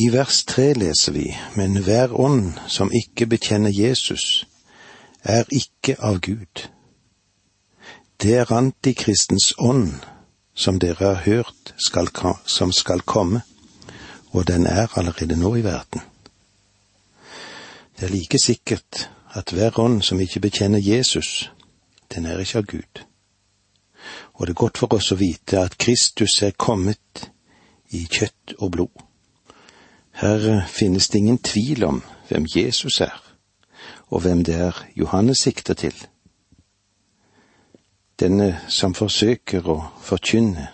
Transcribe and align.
I 0.00 0.08
vers 0.08 0.44
tre 0.48 0.70
leser 0.72 1.12
vi, 1.12 1.26
men 1.56 1.74
hver 1.84 2.12
ånd 2.16 2.54
som 2.72 2.92
ikke 2.94 3.26
bekjenner 3.28 3.72
Jesus, 3.74 4.46
er 5.22 5.44
ikke 5.52 5.96
av 5.98 6.22
Gud. 6.24 6.62
Det 8.22 8.36
er 8.40 8.52
antikristens 8.52 9.50
ånd 9.58 9.98
som 10.54 10.78
dere 10.80 11.10
har 11.10 11.20
hørt 11.26 11.74
skal, 11.76 12.08
som 12.46 12.72
skal 12.72 13.04
komme, 13.04 13.42
og 14.32 14.46
den 14.48 14.64
er 14.66 14.88
allerede 14.96 15.36
nå 15.36 15.52
i 15.58 15.66
verden. 15.66 16.00
Det 17.98 18.08
er 18.08 18.14
like 18.14 18.40
sikkert 18.40 19.10
at 19.36 19.52
hver 19.52 19.78
ånd 19.78 20.00
som 20.06 20.20
ikke 20.20 20.40
bekjenner 20.40 20.80
Jesus, 20.80 21.50
den 22.14 22.26
er 22.26 22.40
ikke 22.40 22.62
av 22.62 22.70
Gud. 22.72 23.04
Og 24.40 24.46
det 24.46 24.56
er 24.56 24.62
godt 24.64 24.80
for 24.80 24.96
oss 24.96 25.12
å 25.12 25.20
vite 25.20 25.60
at 25.60 25.76
Kristus 25.76 26.40
er 26.42 26.56
kommet 26.56 27.28
i 27.92 28.06
kjøtt 28.08 28.56
og 28.60 28.72
blod. 28.78 29.09
Her 30.20 30.66
finnes 30.66 31.08
det 31.08 31.18
ingen 31.18 31.38
tvil 31.38 31.84
om 31.84 32.02
hvem 32.28 32.46
Jesus 32.56 33.00
er, 33.00 33.34
og 34.06 34.20
hvem 34.20 34.44
det 34.44 34.54
er 34.54 34.86
Johannes 34.96 35.38
sikter 35.38 35.74
til. 35.74 35.94
Denne 38.20 38.60
som 38.68 38.94
forsøker 38.94 39.64
å 39.64 39.78
forkynne 40.04 40.66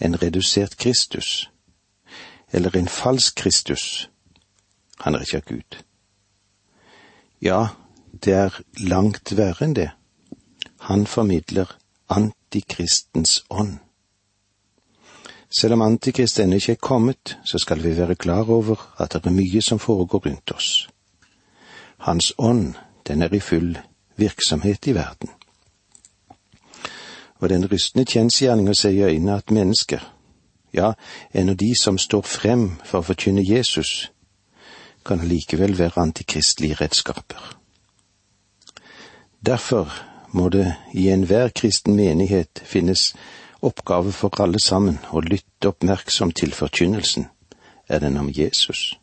en 0.00 0.16
redusert 0.22 0.78
Kristus, 0.80 1.50
eller 2.52 2.76
en 2.76 2.88
falsk 2.88 3.36
Kristus, 3.36 4.08
han 5.04 5.14
er 5.14 5.26
ikke 5.26 5.42
av 5.42 5.48
Gud. 5.50 5.80
Ja, 7.42 7.66
det 8.24 8.32
er 8.32 8.60
langt 8.80 9.36
verre 9.36 9.68
enn 9.68 9.76
det. 9.76 9.90
Han 10.88 11.04
formidler 11.06 11.76
antikristens 12.08 13.42
ånd. 13.50 13.76
Selv 15.60 15.72
om 15.72 15.82
Antikrist 15.82 16.40
ennå 16.40 16.58
ikke 16.60 16.72
er 16.72 16.82
kommet, 16.82 17.38
så 17.44 17.58
skal 17.58 17.82
vi 17.82 17.96
være 17.96 18.14
klar 18.14 18.50
over 18.50 18.76
at 19.00 19.12
det 19.12 19.26
er 19.26 19.36
mye 19.36 19.62
som 19.62 19.78
foregår 19.78 20.26
rundt 20.26 20.52
oss. 20.52 20.88
Hans 21.98 22.32
ånd, 22.38 22.74
den 23.06 23.22
er 23.22 23.34
i 23.34 23.40
full 23.40 23.78
virksomhet 24.16 24.86
i 24.86 24.94
verden. 24.94 25.30
Og 27.40 27.48
den 27.48 27.64
rystende 27.72 28.04
kjensgjerning 28.04 28.68
å 28.68 28.76
se 28.76 28.92
i 28.92 29.02
øynene 29.04 29.36
at 29.36 29.50
mennesker, 29.50 30.00
ja, 30.72 30.92
ennå 31.32 31.54
de 31.54 31.72
som 31.80 31.98
står 31.98 32.22
frem 32.22 32.68
for 32.84 33.00
å 33.00 33.08
forkynne 33.12 33.44
Jesus, 33.44 34.10
kan 35.04 35.24
likevel 35.24 35.78
være 35.78 36.02
antikristelige 36.02 36.74
redskaper. 36.80 37.56
Derfor 39.46 39.92
må 40.32 40.48
det 40.48 40.74
i 40.92 41.08
enhver 41.08 41.48
kristen 41.48 41.96
menighet 41.96 42.60
finnes 42.64 43.14
oppgave 43.66 44.12
for 44.12 44.40
alle 44.42 44.60
sammen 44.62 44.98
å 45.12 45.20
lytte 45.24 45.72
oppmerksomt 45.72 46.38
til 46.40 46.54
forkynnelsen, 46.54 47.28
er 47.88 48.02
den 48.02 48.18
om 48.18 48.30
Jesus, 48.30 48.96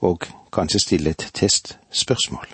og 0.00 0.28
kanskje 0.52 0.82
stille 0.82 1.10
et 1.14 1.30
testspørsmål. 1.34 2.46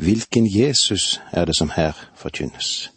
Hvilken 0.00 0.46
Jesus 0.46 1.20
er 1.32 1.44
det 1.44 1.56
som 1.56 1.70
her 1.76 1.96
forkynnes? 2.16 2.90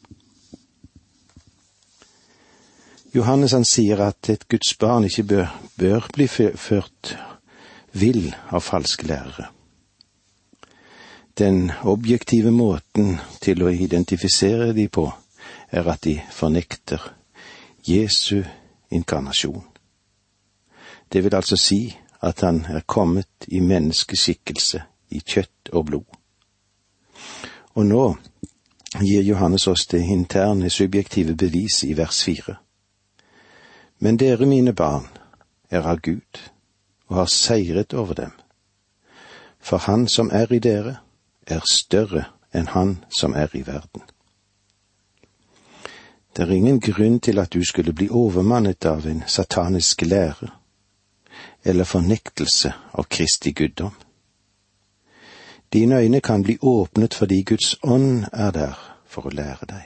Johannes 3.13 3.53
han 3.53 3.65
sier 3.65 3.99
at 4.01 4.29
et 4.29 4.47
Guds 4.49 4.73
barn 4.79 5.03
ikke 5.05 5.23
bør, 5.23 5.49
bør 5.77 6.07
bli 6.13 6.27
ført 6.27 7.17
vill 7.93 8.31
av 8.49 8.63
falske 8.65 9.05
lærere. 9.07 9.51
Den 11.37 11.71
objektive 11.83 12.51
måten 12.51 13.17
til 13.41 13.63
å 13.65 13.69
identifisere 13.73 14.71
de 14.73 14.87
på 14.89 15.07
er 15.73 15.89
at 15.89 16.03
de 16.03 16.21
fornekter 16.31 17.02
Jesu 17.88 18.43
inkarnasjon. 18.91 19.63
Det 21.13 21.23
vil 21.23 21.35
altså 21.35 21.57
si 21.57 21.97
at 22.21 22.41
han 22.41 22.66
er 22.66 22.79
kommet 22.79 23.47
i 23.47 23.59
menneskeskikkelse, 23.59 24.83
i 25.09 25.19
kjøtt 25.19 25.69
og 25.73 25.85
blod. 25.85 26.05
Og 27.75 27.85
nå 27.85 28.03
gir 29.01 29.21
Johannes 29.21 29.67
oss 29.67 29.85
det 29.88 30.01
interne, 30.01 30.69
subjektive 30.69 31.35
beviset 31.35 31.90
i 31.90 31.97
vers 31.97 32.23
fire. 32.23 32.55
Men 34.00 34.17
dere, 34.17 34.45
mine 34.45 34.73
barn, 34.73 35.07
er 35.69 35.81
av 35.90 36.01
Gud 36.01 36.40
og 37.07 37.16
har 37.16 37.25
seiret 37.25 37.94
over 37.94 38.13
dem. 38.13 38.31
For 39.59 39.78
han 39.78 40.07
som 40.07 40.29
er 40.34 40.53
i 40.53 40.59
dere, 40.59 40.97
er 41.47 41.66
større 41.72 42.25
enn 42.53 42.67
han 42.67 42.97
som 43.09 43.34
er 43.34 43.50
i 43.53 43.66
verden. 43.66 44.01
Det 46.35 46.44
er 46.44 46.51
ingen 46.51 46.79
grunn 46.79 47.19
til 47.19 47.39
at 47.39 47.53
du 47.53 47.63
skulle 47.66 47.94
bli 47.94 48.09
overmannet 48.09 48.85
av 48.85 49.05
en 49.05 49.23
satanisk 49.27 50.01
lære 50.01 50.49
eller 51.63 51.83
fornektelse 51.83 52.73
av 52.94 53.03
Kristi 53.09 53.51
guddom. 53.51 53.94
Dine 55.73 55.99
øyne 56.01 56.22
kan 56.22 56.43
bli 56.43 56.57
åpnet 56.61 57.13
fordi 57.13 57.43
Guds 57.43 57.75
ånd 57.83 58.25
er 58.33 58.51
der 58.51 58.79
for 59.05 59.27
å 59.27 59.33
lære 59.33 59.66
deg. 59.69 59.85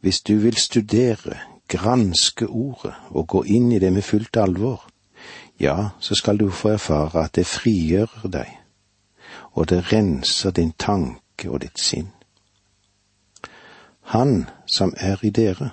Hvis 0.00 0.20
du 0.20 0.34
vil 0.36 0.56
studere, 0.56 1.36
granske 1.68 2.46
ordet 2.46 2.94
og 3.10 3.28
gå 3.28 3.42
inn 3.44 3.72
i 3.72 3.78
det 3.78 3.92
med 3.92 4.02
fullt 4.02 4.36
alvor, 4.36 4.88
ja, 5.60 5.88
så 6.00 6.14
skal 6.14 6.38
du 6.38 6.50
få 6.50 6.68
erfare 6.68 7.24
at 7.24 7.34
det 7.36 7.46
frigjør 7.46 8.28
deg, 8.32 8.48
og 9.52 9.68
det 9.68 9.92
renser 9.92 10.50
din 10.50 10.72
tanke 10.72 11.50
og 11.50 11.60
ditt 11.60 11.80
sinn. 11.80 12.08
Han 14.10 14.48
som 14.66 14.94
er 14.96 15.16
i 15.22 15.30
dere, 15.30 15.70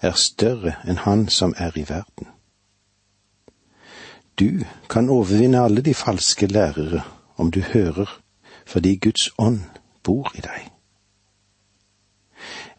er 0.00 0.12
større 0.20 0.74
enn 0.84 0.98
han 1.00 1.28
som 1.32 1.54
er 1.56 1.72
i 1.72 1.84
verden. 1.88 2.26
Du 4.36 4.66
kan 4.92 5.08
overvinne 5.08 5.62
alle 5.64 5.80
de 5.80 5.94
falske 5.94 6.46
lærere 6.46 7.00
om 7.36 7.50
du 7.50 7.60
hører, 7.60 8.20
fordi 8.66 8.96
Guds 8.96 9.30
ånd 9.38 9.60
bor 10.02 10.28
i 10.34 10.44
deg. 10.44 10.66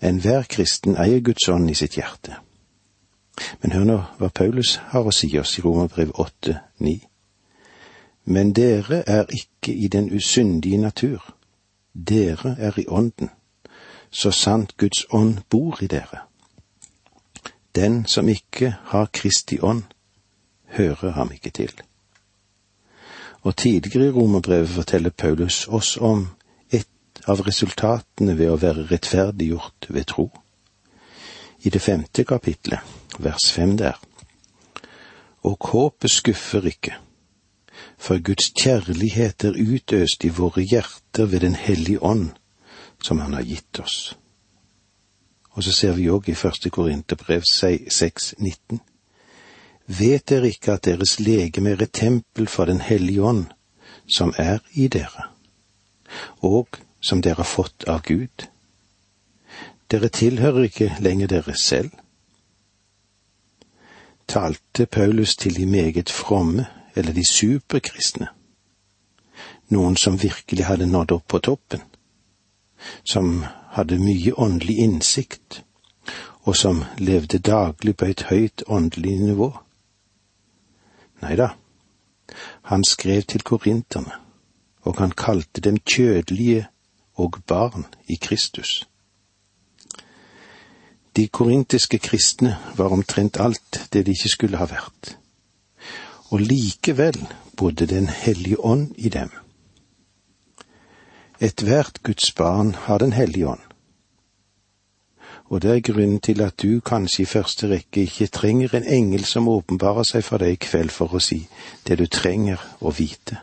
Enhver 0.01 0.43
kristen 0.43 0.99
eier 1.01 1.23
Guds 1.25 1.49
ånd 1.49 1.69
i 1.73 1.73
sitt 1.73 1.97
hjerte. 1.97 2.37
Men 3.61 3.73
hør 3.73 3.89
nå 3.89 3.97
hva 4.19 4.29
Paulus 4.29 4.75
har 4.93 5.09
å 5.09 5.15
si 5.17 5.31
oss 5.41 5.55
i 5.57 5.65
Romerbrev 5.65 6.13
8, 6.13 6.59
9. 6.77 6.93
Men 8.25 8.53
dere 8.53 9.01
er 9.07 9.25
ikke 9.33 9.73
i 9.73 9.89
den 9.89 10.13
usyndige 10.13 10.77
natur, 10.77 11.25
dere 11.93 12.53
er 12.59 12.77
i 12.77 12.85
ånden 12.85 13.33
så 14.11 14.31
sant 14.31 14.77
Guds 14.77 15.05
ånd 15.11 15.43
bor 15.49 15.77
i 15.83 15.87
dere. 15.87 16.23
Den 17.75 18.05
som 18.05 18.29
ikke 18.29 18.75
har 18.83 19.09
Kristi 19.13 19.59
ånd, 19.61 19.83
hører 20.67 21.11
ham 21.11 21.31
ikke 21.31 21.49
til. 21.49 21.71
Og 23.41 23.55
tidligere 23.55 24.07
i 24.07 24.11
romerbrevet 24.11 24.69
forteller 24.69 25.09
Paulus 25.09 25.67
oss 25.67 25.97
om 25.97 26.27
et 26.71 27.21
av 27.27 27.41
resultatene 27.45 28.37
ved 28.37 28.49
å 28.51 28.59
være 28.59 28.87
rettferdiggjort 28.91 29.89
ved 29.89 30.09
tro. 30.09 30.31
I 31.63 31.69
det 31.69 31.81
femte 31.81 32.23
kapitlet, 32.23 32.79
vers 33.19 33.51
fem 33.51 33.77
der. 33.77 33.99
Og 35.43 35.69
håpet 35.71 36.11
skuffer 36.11 36.65
ikke, 36.65 36.97
for 37.97 38.19
Guds 38.23 38.51
kjærlighet 38.57 39.45
er 39.45 39.57
utøst 39.57 40.25
i 40.25 40.33
våre 40.33 40.61
hjerter 40.61 41.25
ved 41.25 41.39
Den 41.45 41.55
hellige 41.55 42.03
ånd 42.03 42.31
som 43.03 43.19
han 43.19 43.33
har 43.33 43.41
gitt 43.41 43.79
oss. 43.79 44.15
Og 45.57 45.63
så 45.63 45.71
ser 45.71 45.95
vi 45.97 46.09
òg 46.13 46.29
i 46.29 46.37
første 46.37 46.69
Korinterbrev 46.69 47.41
6,19. 47.41 48.79
Vet 49.87 50.29
dere 50.29 50.51
ikke 50.51 50.75
at 50.75 50.85
deres 50.85 51.15
legeme 51.19 51.71
er 51.73 51.81
et 51.81 51.93
tempel 51.93 52.47
for 52.47 52.65
Den 52.65 52.81
hellige 52.81 53.23
ånd, 53.23 53.45
som 54.07 54.33
er 54.37 54.59
i 54.73 54.87
dere, 54.87 55.31
og 56.41 56.77
som 57.01 57.21
dere 57.21 57.41
har 57.41 57.49
fått 57.49 57.87
av 57.87 58.03
Gud? 58.03 58.47
Dere 59.91 60.09
tilhører 60.09 60.67
ikke 60.67 60.95
lenger 60.99 61.27
dere 61.27 61.55
selv. 61.55 61.91
Talte 64.27 64.85
Paulus 64.85 65.35
til 65.35 65.55
de 65.55 65.65
meget 65.65 66.09
fromme, 66.09 66.65
eller 66.95 67.13
de 67.13 67.23
superkristne, 67.31 68.27
noen 69.69 69.95
som 69.95 70.19
virkelig 70.21 70.65
hadde 70.65 70.89
nådd 70.91 71.11
opp 71.15 71.27
på 71.27 71.39
toppen? 71.39 71.86
Som 73.03 73.45
hadde 73.75 73.99
mye 73.99 74.33
åndelig 74.33 74.77
innsikt, 74.77 75.63
og 76.47 76.55
som 76.55 76.83
levde 76.97 77.39
daglig 77.39 77.97
på 77.97 78.05
et 78.05 78.23
høyt 78.29 78.63
åndelig 78.67 79.17
nivå. 79.19 79.51
Nei 81.21 81.35
da, 81.35 81.49
han 82.71 82.83
skrev 82.87 83.25
til 83.27 83.43
korinterne, 83.43 84.13
og 84.87 84.99
han 85.01 85.11
kalte 85.11 85.61
dem 85.61 85.79
kjødelige 85.83 86.67
og 87.15 87.41
barn 87.47 87.85
i 88.07 88.15
Kristus. 88.15 88.85
De 91.17 91.27
korintiske 91.27 91.97
kristne 91.97 92.57
var 92.77 92.93
omtrent 92.93 93.39
alt 93.41 93.81
det 93.93 94.05
de 94.05 94.13
ikke 94.13 94.29
skulle 94.29 94.61
ha 94.61 94.69
vært, 94.69 95.17
og 96.29 96.39
likevel 96.39 97.17
bodde 97.57 97.87
Den 97.87 98.07
hellige 98.07 98.59
ånd 98.59 98.93
i 98.97 99.09
dem 99.09 99.31
Ethvert 101.39 102.03
Guds 102.03 102.31
barn 102.31 102.75
har 102.75 102.97
Den 102.97 103.13
hellige 103.13 103.47
ånd. 103.47 103.59
og 105.49 105.61
det 105.61 105.71
er 105.71 105.93
grunnen 105.93 106.19
til 106.19 106.41
at 106.41 106.61
du 106.61 106.79
kanskje 106.79 107.21
i 107.21 107.25
første 107.25 107.67
rekke 107.69 108.01
ikke 108.01 108.27
trenger 108.27 108.73
en 108.75 108.83
engel 108.83 109.25
som 109.25 109.47
åpenbarer 109.47 110.03
seg 110.03 110.23
for 110.23 110.37
deg 110.37 110.55
i 110.55 110.59
kveld 110.65 110.89
for 110.91 111.13
å 111.13 111.19
si 111.23 111.47
det 111.87 111.97
du 111.99 112.07
trenger 112.07 112.59
å 112.81 112.91
vite. 112.91 113.37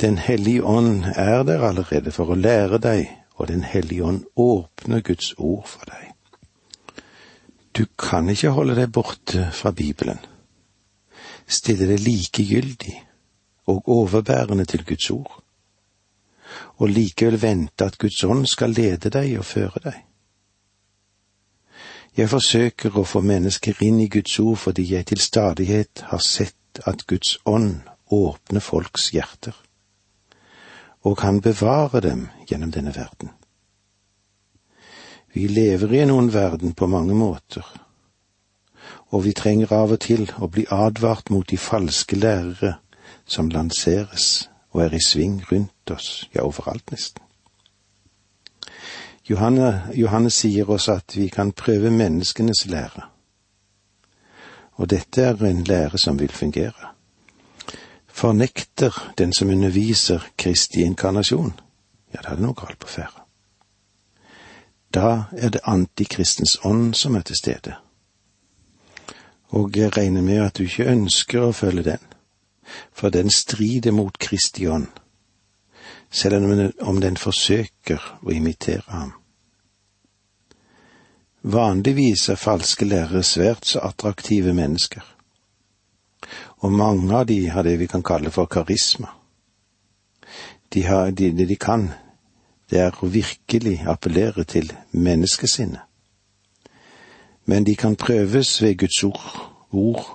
Den 0.00 0.18
hellige 0.18 0.62
ånd 0.62 1.04
er 1.16 1.42
der 1.42 1.64
allerede 1.68 2.12
for 2.12 2.30
å 2.30 2.38
lære 2.38 2.78
deg, 2.78 3.10
og 3.34 3.48
Den 3.48 3.62
hellige 3.62 4.04
ånd 4.04 4.24
åpner 4.36 5.00
Guds 5.00 5.34
ord 5.36 5.66
for 5.66 5.84
deg. 5.84 6.14
Du 7.72 7.84
kan 7.98 8.28
ikke 8.28 8.54
holde 8.54 8.74
deg 8.74 8.92
borte 8.92 9.50
fra 9.52 9.70
Bibelen, 9.70 10.18
stille 11.46 11.86
deg 11.86 12.00
likegyldig 12.00 13.02
og 13.66 13.88
overbærende 13.88 14.64
til 14.64 14.84
Guds 14.84 15.10
ord 15.10 15.42
og 16.76 16.90
likevel 16.90 17.40
vente 17.42 17.86
at 17.86 17.98
Guds 17.98 18.24
ånd 18.24 18.46
skal 18.46 18.74
lede 18.76 19.10
deg 19.10 19.38
og 19.38 19.44
føre 19.44 19.82
deg. 19.84 20.02
Jeg 22.16 22.30
forsøker 22.32 22.94
å 22.96 23.04
få 23.04 23.20
mennesker 23.20 23.82
inn 23.84 23.98
i 24.00 24.08
Guds 24.08 24.38
ord 24.40 24.56
fordi 24.62 24.86
jeg 24.94 25.08
til 25.10 25.20
stadighet 25.20 26.06
har 26.10 26.22
sett 26.24 26.80
at 26.88 27.04
Guds 27.06 27.36
ånd 27.44 27.82
åpner 28.12 28.64
folks 28.64 29.10
hjerter, 29.12 29.52
og 31.04 31.18
kan 31.20 31.42
bevare 31.44 32.00
dem 32.00 32.28
gjennom 32.48 32.72
denne 32.72 32.94
verden. 32.96 33.34
Vi 35.34 35.48
lever 35.48 35.92
i 35.92 36.00
en 36.00 36.14
ond 36.14 36.32
verden 36.32 36.72
på 36.72 36.88
mange 36.88 37.14
måter, 37.14 37.66
og 39.12 39.24
vi 39.24 39.36
trenger 39.36 39.72
av 39.76 39.92
og 39.92 40.00
til 40.00 40.30
å 40.40 40.48
bli 40.48 40.64
advart 40.72 41.28
mot 41.30 41.44
de 41.48 41.58
falske 41.60 42.16
lærere 42.16 42.78
som 43.26 43.50
lanseres 43.52 44.48
og 44.72 44.86
er 44.86 44.96
i 44.96 45.02
sving 45.04 45.42
rundt 45.50 45.75
oss, 45.90 46.28
ja, 46.34 46.42
overalt 46.42 46.90
nesten. 46.90 47.22
Johanne, 49.26 49.90
Johanne 49.94 50.30
sier 50.30 50.68
oss 50.70 50.88
at 50.88 51.16
vi 51.16 51.28
kan 51.28 51.52
prøve 51.52 51.90
menneskenes 51.90 52.66
lære, 52.70 53.08
og 54.76 54.90
dette 54.90 55.22
er 55.22 55.44
en 55.44 55.64
lære 55.64 55.98
som 55.98 56.18
vil 56.18 56.32
fungere. 56.32 56.92
Fornekter 58.06 59.12
den 59.18 59.32
som 59.32 59.50
underviser 59.50 60.20
Kristi 60.38 60.82
inkarnasjon, 60.82 61.54
ja, 62.14 62.20
da 62.22 62.30
er 62.30 62.36
det 62.36 62.44
noe 62.44 62.56
galt 62.56 62.78
på 62.78 62.88
ferde. 62.88 63.24
Da 64.94 65.24
er 65.36 65.50
det 65.52 65.64
antikristens 65.64 66.58
ånd 66.64 66.94
som 66.94 67.16
er 67.16 67.26
til 67.26 67.36
stede. 67.36 67.74
Og 69.48 69.76
jeg 69.76 69.96
regner 69.96 70.22
med 70.22 70.46
at 70.46 70.58
du 70.58 70.62
ikke 70.64 70.88
ønsker 70.88 71.48
å 71.48 71.52
følge 71.52 71.82
den 71.82 72.12
for 72.92 73.08
den 73.08 73.30
strider 73.30 73.92
mot 73.92 74.18
Kristi 74.18 74.66
ånd, 74.66 74.88
selv 76.10 76.70
om 76.80 77.00
den 77.00 77.16
forsøker 77.16 78.02
å 78.22 78.32
imitere 78.32 78.84
ham. 78.88 79.12
Vanligvis 81.42 82.28
er 82.28 82.40
falske 82.40 82.84
lærere 82.84 83.22
svært 83.22 83.66
så 83.66 83.84
attraktive 83.86 84.54
mennesker, 84.54 85.04
og 86.58 86.72
mange 86.72 87.14
av 87.14 87.26
de 87.26 87.38
har 87.52 87.62
det 87.62 87.76
vi 87.78 87.86
kan 87.86 88.02
kalle 88.02 88.30
for 88.30 88.50
karisma. 88.50 89.12
De 90.74 90.82
har, 90.82 91.10
det 91.10 91.30
de, 91.38 91.46
de 91.46 91.56
kan, 91.56 91.90
det 92.70 92.80
er 92.82 92.96
å 92.98 93.06
virkelig 93.06 93.84
appellere 93.86 94.44
til 94.44 94.72
menneskesinnet. 94.90 95.82
Men 97.46 97.64
de 97.64 97.76
kan 97.78 97.94
prøves 97.94 98.56
ved 98.62 98.78
Guds 98.78 99.04
ord, 99.06 99.50
ord 99.70 100.06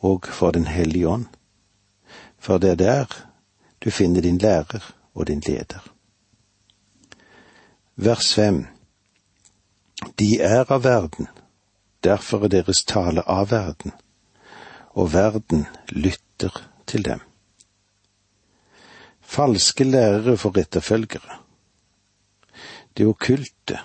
og 0.00 0.26
for 0.28 0.52
Den 0.52 0.66
hellige 0.66 1.08
ånd 1.08 1.28
for 2.40 2.58
det 2.58 2.70
er 2.70 2.74
der 2.74 3.06
du 3.84 3.90
finner 3.90 4.20
din 4.20 4.38
lærer 4.38 4.94
og 5.14 5.26
din 5.26 5.42
leder. 5.46 5.82
Vers 7.96 8.34
fem 8.34 8.66
De 10.18 10.40
er 10.40 10.64
av 10.72 10.84
verden, 10.84 11.28
derfor 12.04 12.44
er 12.44 12.48
deres 12.48 12.84
tale 12.84 13.22
av 13.28 13.50
verden, 13.50 13.92
og 14.96 15.12
verden 15.12 15.66
lytter 15.88 16.56
til 16.86 17.04
dem. 17.04 17.20
Falske 19.20 19.84
lærere 19.84 20.36
får 20.36 20.58
etterfølgere. 20.64 21.36
De 22.96 23.04
okkulte 23.04 23.78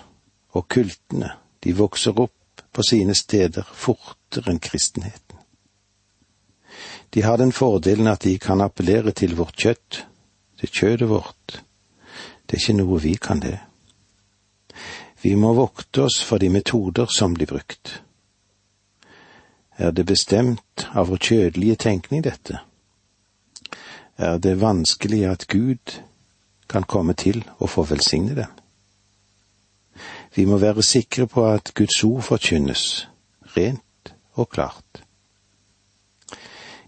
og 0.56 0.68
kultene, 0.68 1.30
de 1.62 1.76
vokser 1.76 2.16
opp 2.18 2.64
på 2.72 2.82
sine 2.82 3.14
steder 3.14 3.68
fortere 3.72 4.50
enn 4.52 4.60
kristenheten. 4.60 5.38
De 7.14 7.22
har 7.22 7.38
den 7.38 7.52
fordelen 7.52 8.08
at 8.10 8.24
de 8.24 8.38
kan 8.38 8.60
appellere 8.60 9.12
til 9.12 9.36
vårt 9.36 9.56
kjøtt, 9.56 10.02
til 10.60 10.68
kjødet 10.68 11.08
vårt. 11.08 11.62
Det 12.46 12.56
er 12.56 12.62
ikke 12.62 12.78
noe 12.78 13.00
vi 13.02 13.14
kan 13.20 13.40
det. 13.42 13.58
Vi 15.22 15.34
må 15.34 15.52
vokte 15.56 16.06
oss 16.06 16.20
for 16.22 16.38
de 16.38 16.48
metoder 16.52 17.10
som 17.10 17.34
blir 17.34 17.50
brukt. 17.50 18.02
Er 19.76 19.90
det 19.90 20.06
bestemt 20.06 20.86
av 20.94 21.10
vår 21.10 21.20
kjødelige 21.20 21.76
tenkning, 21.76 22.22
dette? 22.24 22.60
Er 24.16 24.38
det 24.38 24.60
vanskelig 24.60 25.24
at 25.28 25.48
Gud 25.48 25.98
kan 26.68 26.86
komme 26.88 27.12
til 27.12 27.42
å 27.60 27.68
få 27.68 27.84
velsigne 27.90 28.36
den? 28.38 28.54
Vi 30.36 30.44
må 30.44 30.60
være 30.60 30.82
sikre 30.84 31.26
på 31.26 31.44
at 31.48 31.74
Guds 31.74 32.02
ord 32.04 32.22
forkynnes 32.22 33.06
rent 33.56 34.12
og 34.34 34.48
klart. 34.52 35.02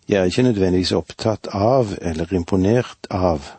Jeg 0.08 0.20
er 0.20 0.30
ikke 0.30 0.42
nødvendigvis 0.42 0.92
opptatt 0.96 1.50
av 1.52 1.96
eller 2.00 2.32
imponert 2.32 3.08
av 3.10 3.57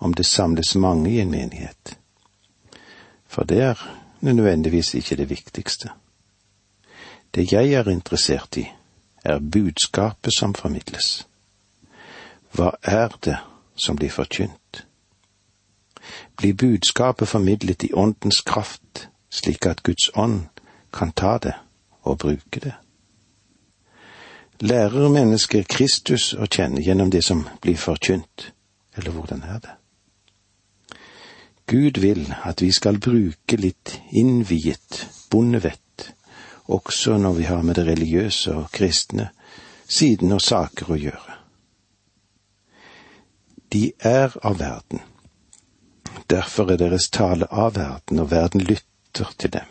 om 0.00 0.14
det 0.14 0.26
samles 0.26 0.74
mange 0.74 1.10
i 1.10 1.20
en 1.20 1.30
menighet, 1.30 1.98
for 3.28 3.44
det 3.44 3.60
er 3.62 3.82
nødvendigvis 4.20 4.94
ikke 4.94 5.16
det 5.16 5.30
viktigste. 5.30 5.90
Det 7.34 7.52
jeg 7.52 7.72
er 7.72 7.88
interessert 7.88 8.56
i, 8.56 8.66
er 9.24 9.38
budskapet 9.38 10.34
som 10.34 10.54
formidles. 10.54 11.26
Hva 12.52 12.72
er 12.82 13.12
det 13.24 13.36
som 13.76 13.96
blir 13.96 14.10
forkynt? 14.10 14.86
Blir 16.36 16.54
budskapet 16.54 17.28
formidlet 17.28 17.82
i 17.82 17.92
åndens 17.92 18.40
kraft, 18.40 19.08
slik 19.30 19.66
at 19.66 19.82
Guds 19.82 20.10
ånd 20.14 20.48
kan 20.92 21.12
ta 21.12 21.38
det 21.38 21.54
og 22.02 22.18
bruke 22.18 22.60
det? 22.60 22.74
Lærer 24.60 25.08
mennesket 25.08 25.68
Kristus 25.68 26.32
å 26.34 26.44
kjenne 26.44 26.82
gjennom 26.84 27.10
det 27.10 27.22
som 27.24 27.46
blir 27.62 27.78
forkynt, 27.80 28.50
eller 28.96 29.10
hvordan 29.10 29.42
er 29.42 29.60
det? 29.62 29.76
Gud 31.70 32.00
vil 32.02 32.34
at 32.42 32.62
vi 32.62 32.72
skal 32.74 32.98
bruke 32.98 33.56
litt 33.56 34.00
innviet 34.10 35.04
bondevett 35.30 36.10
også 36.70 37.16
når 37.18 37.32
vi 37.32 37.42
har 37.42 37.62
med 37.62 37.74
det 37.74 37.86
religiøse 37.86 38.54
og 38.54 38.70
kristne 38.72 39.28
siden 39.90 40.32
og 40.32 40.42
saker 40.42 40.90
å 40.90 40.98
gjøre. 40.98 41.36
De 43.72 43.92
er 43.98 44.34
av 44.42 44.58
verden. 44.58 45.02
Derfor 46.30 46.70
er 46.70 46.78
deres 46.78 47.08
tale 47.10 47.46
av 47.50 47.76
verden, 47.76 48.18
og 48.18 48.30
verden 48.30 48.60
lytter 48.66 49.30
til 49.38 49.52
dem. 49.54 49.70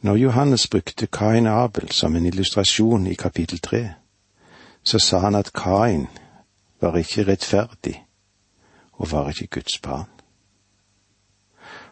Når 0.00 0.16
Johannes 0.16 0.66
brukte 0.68 1.06
Kain 1.06 1.46
Abel 1.46 1.90
som 1.90 2.16
en 2.16 2.26
illustrasjon 2.26 3.06
i 3.06 3.14
kapittel 3.14 3.58
tre, 3.58 3.84
så 4.82 4.98
sa 4.98 5.18
han 5.18 5.34
at 5.34 5.52
Kain 5.52 6.06
var 6.80 6.98
ikke 6.98 7.26
rettferdig 7.26 8.03
og 8.96 9.10
var 9.12 9.28
ikke 9.28 9.46
Guds 9.46 9.78
barn. 9.78 10.08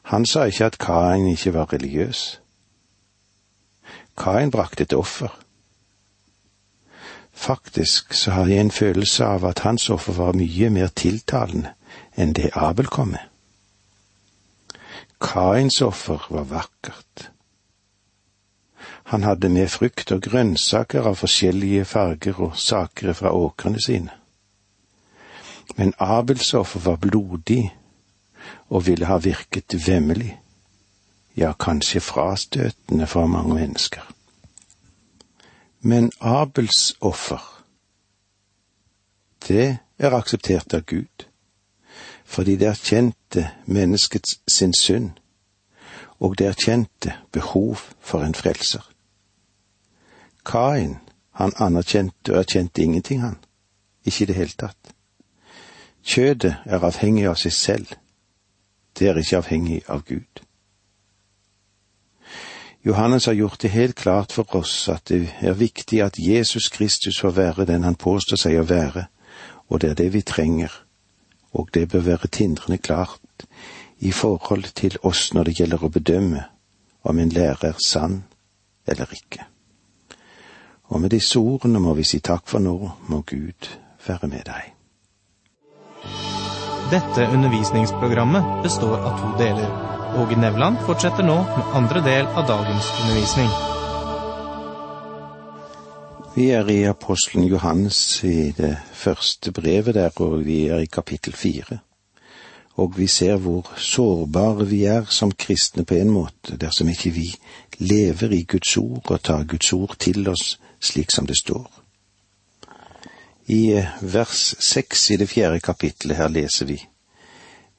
Han 0.03 0.27
sa 0.27 0.45
ikke 0.45 0.65
at 0.65 0.79
Kain 0.79 1.27
ikke 1.27 1.55
var 1.55 1.73
religiøs. 1.73 2.41
Kain 4.19 4.51
brakte 4.51 4.83
et 4.83 4.93
offer. 4.93 5.39
Faktisk 7.33 8.15
så 8.15 8.31
har 8.31 8.47
jeg 8.47 8.61
en 8.61 8.71
følelse 8.71 9.25
av 9.25 9.45
at 9.45 9.59
hans 9.59 9.91
offer 9.91 10.13
var 10.13 10.37
mye 10.37 10.71
mer 10.71 10.91
tiltalende 10.97 11.75
enn 12.17 12.35
det 12.37 12.51
Abel 12.55 12.87
kom 12.87 13.15
med. 13.17 13.25
Kains 15.23 15.81
offer 15.81 16.27
var 16.31 16.45
vakkert 16.51 17.33
han 19.13 19.23
hadde 19.23 19.49
med 19.53 19.69
frukt 19.69 20.09
og 20.15 20.23
grønnsaker 20.25 21.05
av 21.05 21.19
forskjellige 21.21 21.85
farger 21.85 22.39
og 22.47 22.55
saker 22.57 23.13
fra 23.13 23.33
åkrene 23.37 23.81
sine. 23.83 24.15
Men 25.77 25.95
Abels 25.99 26.55
offer 26.55 26.81
var 26.81 26.97
blodig 26.97 27.77
og 28.69 28.87
ville 28.87 29.07
ha 29.07 29.17
virket 29.17 29.75
vemmelig, 29.87 30.41
ja, 31.37 31.53
kanskje 31.53 32.01
frastøtende 32.01 33.07
for 33.07 33.27
mange 33.27 33.55
mennesker. 33.55 34.13
Men 35.81 36.13
Abels 36.21 36.97
offer, 37.01 37.65
det 39.49 39.79
er 39.99 40.15
akseptert 40.15 40.75
av 40.75 40.85
Gud, 40.87 41.27
fordi 42.25 42.57
det 42.57 42.69
erkjente 42.69 43.51
menneskets 43.67 44.39
sin 44.49 44.75
synd, 44.75 45.11
og 46.21 46.39
det 46.39 46.47
erkjente 46.47 47.17
behov 47.33 47.77
for 48.01 48.23
en 48.23 48.35
frelser. 48.35 48.93
Kain, 50.47 50.97
han 51.33 51.53
anerkjente 51.57 52.33
og 52.33 52.39
erkjente 52.39 52.83
ingenting, 52.83 53.21
han. 53.21 53.39
Ikke 54.05 54.23
i 54.23 54.27
det 54.27 54.35
hele 54.35 54.59
tatt. 54.59 54.95
Kjødet 56.03 56.57
er 56.67 56.85
avhengig 56.85 57.29
av 57.29 57.37
seg 57.39 57.53
selv. 57.53 57.87
det 58.99 59.09
er 59.09 59.17
ikke 59.17 59.37
avhengig 59.37 59.83
av 59.89 60.03
Gud. 60.05 60.43
Johannes 62.85 63.25
har 63.25 63.33
gjort 63.33 63.63
det 63.63 63.71
helt 63.71 63.95
klart 63.95 64.33
for 64.33 64.57
oss 64.57 64.89
at 64.89 65.09
det 65.09 65.31
er 65.41 65.55
viktig 65.55 66.03
at 66.03 66.19
Jesus 66.19 66.69
Kristus 66.69 67.21
får 67.21 67.31
være 67.31 67.65
den 67.65 67.85
han 67.85 67.95
påstår 67.95 68.37
seg 68.37 68.59
å 68.59 68.67
være, 68.67 69.07
og 69.69 69.81
det 69.81 69.91
er 69.91 69.95
det 69.95 70.13
vi 70.13 70.23
trenger, 70.23 70.73
og 71.53 71.71
det 71.75 71.89
bør 71.89 72.01
være 72.01 72.29
tindrende 72.29 72.79
klart 72.79 73.47
i 73.99 74.11
forhold 74.11 74.75
til 74.75 74.99
oss 75.03 75.31
når 75.35 75.45
det 75.45 75.57
gjelder 75.61 75.85
å 75.85 75.93
bedømme 75.95 76.45
om 77.03 77.19
en 77.19 77.33
lærer 77.33 77.69
er 77.71 77.79
sann 77.87 78.25
eller 78.87 79.07
ikke. 79.15 79.47
Og 80.91 81.01
med 81.01 81.11
disse 81.15 81.39
ordene 81.39 81.81
må 81.81 81.95
vi 81.95 82.05
si 82.05 82.19
takk 82.19 82.49
for 82.51 82.59
nå, 82.59 82.91
må 83.09 83.23
Gud 83.27 83.71
være 84.07 84.29
med 84.29 84.45
deg. 84.51 84.82
Dette 86.93 87.27
undervisningsprogrammet 87.27 88.63
består 88.63 88.99
av 88.99 89.21
to 89.21 89.39
deler. 89.39 89.69
Åge 90.21 90.37
Nevland 90.37 90.77
fortsetter 90.85 91.25
nå 91.25 91.39
med 91.41 91.71
andre 91.79 92.03
del 92.05 92.27
av 92.27 92.45
dagens 92.45 92.91
undervisning. 93.01 93.49
Vi 96.35 96.51
er 96.53 96.69
i 96.69 96.83
apostelen 96.85 97.49
Johannes 97.49 98.03
i 98.29 98.53
det 98.59 98.75
første 98.93 99.55
brevet 99.57 99.97
der, 99.97 100.13
og 100.21 100.45
vi 100.45 100.67
er 100.69 100.85
i 100.85 100.93
kapittel 100.93 101.33
fire. 101.33 101.81
Og 102.77 102.99
vi 103.01 103.09
ser 103.09 103.41
hvor 103.41 103.73
sårbare 103.77 104.69
vi 104.69 104.85
er 104.85 105.09
som 105.09 105.33
kristne 105.33 105.89
på 105.89 105.97
en 105.97 106.13
måte, 106.13 106.61
dersom 106.61 106.93
ikke 106.93 107.17
vi 107.17 107.31
lever 107.81 108.37
i 108.37 108.45
Guds 108.45 108.77
ord 108.77 109.09
og 109.09 109.23
tar 109.23 109.49
Guds 109.49 109.73
ord 109.73 109.97
til 109.97 110.29
oss 110.29 110.59
slik 110.81 111.09
som 111.09 111.25
det 111.27 111.41
står. 111.41 111.82
I 113.47 113.83
vers 114.01 114.55
seks 114.59 115.11
i 115.11 115.17
det 115.17 115.29
fjerde 115.29 115.61
kapittelet 115.61 116.17
her 116.17 116.29
leser 116.29 116.67
vi, 116.67 116.79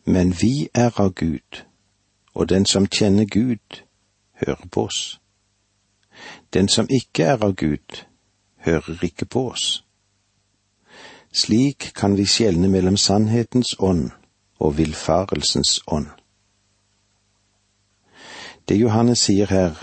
Men 0.05 0.33
vi 0.41 0.67
er 0.73 0.91
av 0.99 1.13
Gud, 1.13 1.63
og 2.33 2.49
den 2.49 2.65
som 2.65 2.87
kjenner 2.87 3.25
Gud, 3.25 3.83
hører 4.33 4.67
på 4.71 4.83
oss. 4.83 5.19
Den 6.53 6.67
som 6.67 6.87
ikke 6.89 7.23
er 7.23 7.43
av 7.43 7.55
Gud, 7.55 8.03
hører 8.57 9.03
ikke 9.03 9.25
på 9.25 9.47
oss. 9.51 9.83
Slik 11.33 11.91
kan 11.95 12.17
vi 12.17 12.25
skjelne 12.25 12.67
mellom 12.69 12.97
sannhetens 12.97 13.75
ånd 13.79 14.11
og 14.59 14.77
villfarelsens 14.77 15.79
ånd. 15.87 16.11
Det 18.69 18.77
Johannes 18.79 19.25
sier 19.25 19.47
her, 19.49 19.79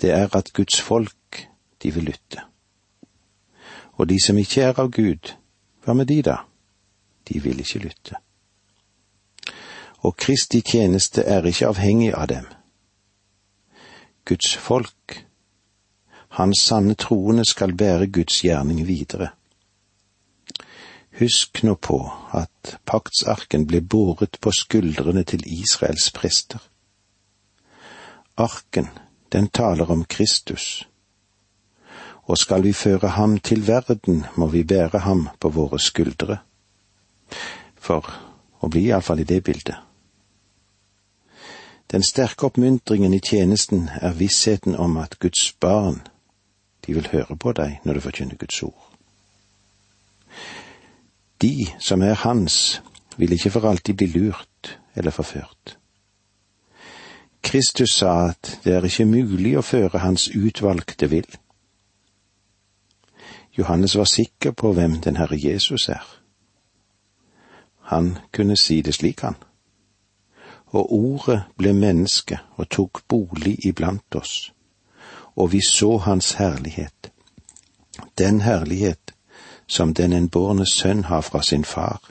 det 0.00 0.10
er 0.10 0.36
at 0.36 0.52
Guds 0.52 0.80
folk, 0.80 1.46
de 1.82 1.94
vil 1.94 2.04
lytte. 2.04 2.49
Og 4.00 4.08
de 4.08 4.16
som 4.24 4.38
ikke 4.40 4.64
er 4.64 4.80
av 4.80 4.88
Gud, 4.96 5.34
hva 5.84 5.96
med 5.96 6.08
de 6.08 6.22
da? 6.24 6.40
De 7.28 7.42
vil 7.44 7.60
ikke 7.60 7.84
lytte 7.84 8.16
og 10.00 10.16
Kristi 10.16 10.60
tjeneste 10.60 11.22
er 11.22 11.44
ikke 11.46 11.68
avhengig 11.68 12.12
av 12.16 12.28
dem. 12.30 12.46
Guds 14.24 14.54
folk, 14.56 15.26
hans 16.38 16.62
sanne 16.64 16.94
troende 16.94 17.44
skal 17.44 17.74
bære 17.76 18.08
Guds 18.12 18.40
gjerning 18.44 18.86
videre. 18.88 19.32
Husk 21.20 21.62
nå 21.66 21.74
på 21.74 21.98
at 22.36 22.76
paktsarken 22.88 23.66
ble 23.68 23.82
båret 23.82 24.38
på 24.40 24.52
skuldrene 24.56 25.24
til 25.24 25.44
Israels 25.44 26.08
prester. 26.16 26.62
Arken, 28.40 28.88
den 29.32 29.48
taler 29.48 29.90
om 29.90 30.04
Kristus, 30.04 30.86
og 32.30 32.38
skal 32.38 32.62
vi 32.62 32.72
føre 32.72 33.08
ham 33.08 33.38
til 33.38 33.66
verden, 33.66 34.24
må 34.36 34.46
vi 34.46 34.62
bære 34.62 34.98
ham 34.98 35.28
på 35.40 35.48
våre 35.48 35.78
skuldre. 35.82 36.36
For 37.74 38.06
å 38.62 38.68
bli 38.70 38.84
iallfall 38.86 39.24
i 39.24 39.26
det 39.26 39.40
bildet. 39.42 39.74
Den 41.90 42.06
sterke 42.06 42.46
oppmuntringen 42.46 43.14
i 43.14 43.18
tjenesten 43.18 43.88
er 43.98 44.14
vissheten 44.14 44.76
om 44.78 44.96
at 45.02 45.18
Guds 45.18 45.50
barn, 45.60 45.98
de 46.86 46.94
vil 46.94 47.10
høre 47.10 47.36
på 47.36 47.52
deg 47.58 47.82
når 47.82 47.98
du 47.98 48.04
forkynner 48.06 48.38
Guds 48.38 48.62
ord. 48.62 48.86
De 51.42 51.66
som 51.82 52.02
er 52.06 52.14
hans, 52.14 52.80
vil 53.18 53.34
ikke 53.34 53.50
for 53.50 53.66
alltid 53.66 53.94
bli 53.94 54.12
lurt 54.14 54.76
eller 54.94 55.10
forført. 55.10 55.78
Kristus 57.42 57.98
sa 57.98 58.30
at 58.30 58.58
det 58.64 58.76
er 58.76 58.86
ikke 58.86 59.10
mulig 59.10 59.56
å 59.58 59.66
føre 59.66 60.06
hans 60.06 60.30
utvalgte 60.30 61.10
vil. 61.10 61.26
Johannes 63.58 63.96
var 63.96 64.04
sikker 64.04 64.50
på 64.50 64.72
hvem 64.72 65.00
den 65.00 65.16
Herre 65.16 65.38
Jesus 65.38 65.88
er. 65.88 66.06
Han 67.80 68.18
kunne 68.32 68.56
si 68.56 68.80
det 68.82 68.94
slik, 68.94 69.20
han 69.20 69.34
og 70.70 70.92
ordet 70.92 71.42
ble 71.58 71.72
menneske 71.74 72.38
og 72.56 72.68
tok 72.70 73.02
bolig 73.08 73.56
iblant 73.66 74.14
oss, 74.14 74.52
og 75.36 75.52
vi 75.52 75.60
så 75.68 75.96
hans 75.96 76.32
herlighet, 76.38 77.10
den 78.18 78.40
herlighet 78.40 79.14
som 79.66 79.94
den 79.94 80.12
enbårne 80.12 80.66
sønn 80.66 81.04
har 81.04 81.20
fra 81.20 81.42
sin 81.42 81.64
far, 81.64 82.10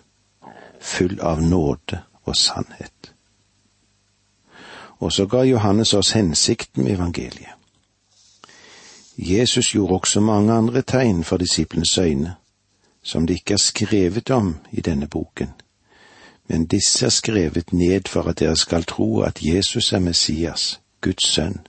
full 0.82 1.20
av 1.22 1.42
nåde 1.42 2.02
og 2.24 2.36
sannhet. 2.36 3.14
Og 5.00 5.12
så 5.12 5.26
ga 5.26 5.44
Johannes 5.44 5.94
oss 5.94 6.12
hensikten 6.12 6.84
med 6.84 6.94
evangeliet. 6.94 7.59
Jesus 9.20 9.72
gjorde 9.72 9.94
også 9.94 10.20
mange 10.20 10.54
andre 10.54 10.82
tegn 10.82 11.24
for 11.24 11.38
disiplenes 11.38 11.98
øyne, 11.98 12.36
som 13.04 13.28
det 13.28 13.34
ikke 13.34 13.54
er 13.54 13.58
skrevet 13.58 14.32
om 14.32 14.56
i 14.72 14.82
denne 14.82 15.08
boken 15.08 15.54
men 16.50 16.66
disse 16.66 17.06
er 17.06 17.10
skrevet 17.10 17.74
ned 17.74 18.02
for 18.10 18.22
at 18.22 18.40
dere 18.40 18.58
skal 18.58 18.84
tro 18.84 19.20
at 19.22 19.40
Jesus 19.42 19.94
er 19.94 20.00
Messias, 20.00 20.80
Guds 21.02 21.28
sønn, 21.28 21.60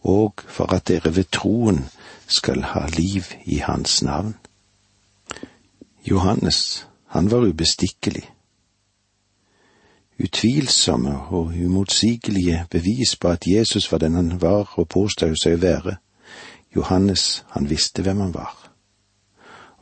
og 0.00 0.34
for 0.46 0.72
at 0.72 0.88
dere 0.88 1.16
ved 1.16 1.24
troen 1.32 1.88
skal 2.26 2.62
ha 2.62 2.86
liv 2.86 3.22
i 3.44 3.56
hans 3.56 4.02
navn. 4.02 4.34
Johannes, 6.06 6.86
han 7.06 7.30
var 7.30 7.38
ubestikkelig. 7.38 8.30
Utvilsomme 10.22 11.18
og 11.18 11.44
umotsigelige 11.46 12.64
bevis 12.70 13.16
på 13.20 13.28
at 13.28 13.46
Jesus 13.46 13.92
var 13.92 13.98
den 13.98 14.14
han 14.14 14.40
var 14.40 14.78
og 14.78 14.88
påstod 14.88 15.34
seg 15.42 15.58
å 15.58 15.64
være. 15.66 15.96
Johannes, 16.76 17.44
han 17.56 17.68
visste 17.70 18.04
hvem 18.04 18.20
han 18.20 18.34
var 18.34 18.66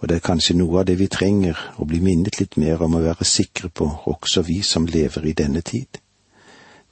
og 0.04 0.08
det 0.08 0.18
er 0.18 0.26
kanskje 0.26 0.58
noe 0.58 0.82
av 0.82 0.84
det 0.84 0.98
vi 1.00 1.06
trenger 1.08 1.56
å 1.80 1.86
bli 1.88 1.96
minnet 2.04 2.36
litt 2.36 2.58
mer 2.60 2.82
om 2.84 2.98
å 2.98 3.00
være 3.00 3.24
sikre 3.24 3.70
på, 3.72 3.86
også 4.12 4.42
vi 4.44 4.58
som 4.60 4.84
lever 4.84 5.30
i 5.30 5.32
denne 5.32 5.62
tid. 5.64 5.96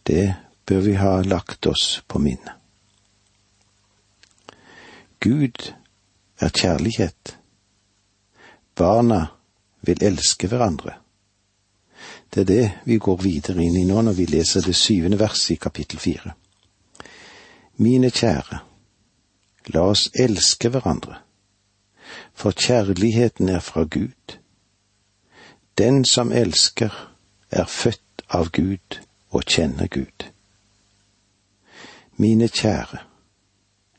Det 0.00 0.32
bør 0.64 0.80
vi 0.80 0.94
ha 0.96 1.18
lagt 1.20 1.68
oss 1.68 2.00
på 2.08 2.22
minnet. 2.24 2.56
Gud 5.20 5.60
er 6.40 6.56
kjærlighet. 6.56 7.36
Barna 8.80 9.20
vil 9.84 10.08
elske 10.08 10.48
hverandre. 10.48 10.96
Det 12.32 12.46
er 12.46 12.48
det 12.48 12.66
vi 12.88 12.96
går 12.96 13.20
videre 13.20 13.60
inn 13.60 13.76
i 13.76 13.84
nå 13.84 14.00
når 14.08 14.16
vi 14.16 14.30
leser 14.38 14.64
det 14.64 14.72
syvende 14.72 15.20
verset 15.20 15.58
i 15.58 15.60
kapittel 15.60 16.00
fire. 16.00 16.32
Mine 17.84 18.08
kjære, 18.08 18.64
la 19.66 19.80
oss 19.92 20.08
elske 20.14 20.68
hverandre 20.68 21.22
for 22.34 22.50
kjærligheten 22.50 23.48
er 23.48 23.60
fra 23.60 23.84
Gud. 23.84 24.38
Den 25.78 26.04
som 26.04 26.32
elsker, 26.32 27.08
er 27.50 27.64
født 27.64 28.22
av 28.28 28.50
Gud 28.50 29.00
og 29.30 29.42
kjenner 29.42 29.86
Gud. 29.86 30.24
Mine 32.16 32.48
kjære, 32.48 32.98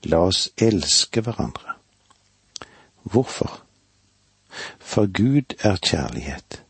la 0.03 0.17
oss 0.17 0.49
elske 0.57 1.21
hverandre. 1.21 1.75
Hvorfor? 3.03 3.61
For 4.79 5.05
Gud 5.05 5.53
er 5.59 5.77
kjærlighet. 5.77 6.63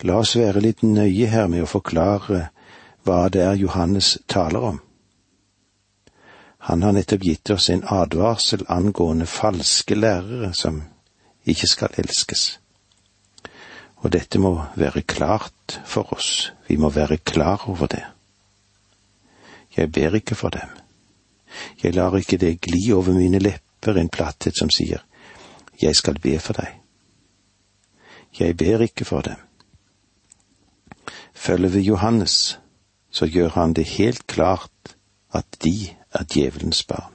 La 0.00 0.18
oss 0.18 0.36
være 0.36 0.60
litt 0.60 0.82
nøye 0.82 1.26
her 1.26 1.46
med 1.46 1.62
å 1.62 1.70
forklare 1.70 2.48
hva 3.06 3.28
det 3.28 3.42
er 3.42 3.54
Johannes 3.54 4.18
taler 4.28 4.60
om. 4.74 4.85
Han 6.66 6.82
har 6.82 6.92
nettopp 6.92 7.22
gitt 7.22 7.50
oss 7.50 7.68
en 7.70 7.84
advarsel 7.94 8.64
angående 8.68 9.26
falske 9.30 9.94
lærere 9.94 10.48
som 10.54 10.80
ikke 11.46 11.66
skal 11.70 11.92
elskes. 12.02 12.58
Og 14.02 14.10
dette 14.10 14.40
må 14.42 14.50
være 14.74 15.04
klart 15.06 15.76
for 15.86 16.10
oss, 16.16 16.50
vi 16.66 16.74
må 16.76 16.90
være 16.90 17.20
klar 17.22 17.68
over 17.70 17.86
det. 17.86 18.02
Jeg 19.76 19.92
ber 19.92 20.16
ikke 20.18 20.34
for 20.34 20.50
dem. 20.50 20.72
Jeg 21.82 21.94
lar 21.94 22.16
ikke 22.18 22.36
det 22.36 22.60
gli 22.60 22.90
over 22.92 23.14
mine 23.14 23.38
lepper 23.38 24.00
en 24.00 24.10
platthet 24.10 24.58
som 24.58 24.70
sier, 24.70 25.04
jeg 25.82 25.94
skal 25.94 26.18
be 26.18 26.34
for 26.42 26.58
deg. 26.58 26.80
Jeg 28.40 28.56
ber 28.56 28.82
ikke 28.82 29.04
for 29.04 29.22
dem. 29.22 29.38
Følger 31.34 31.68
vi 31.68 31.80
Johannes, 31.86 32.58
så 33.10 33.26
gjør 33.26 33.54
han 33.54 33.72
det 33.72 33.86
helt 33.86 34.26
klart 34.26 34.96
at 35.30 35.46
de 35.64 35.94
er 36.20 36.24
djevelens 36.24 36.82
barn. 36.84 37.12